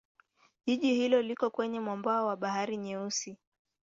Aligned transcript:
Jiji 0.65 0.93
hilo 0.93 1.21
liko 1.21 1.49
kwenye 1.49 1.79
mwambao 1.79 2.25
wa 2.27 2.35
Bahari 2.37 2.77
Nyeusi. 2.77 3.37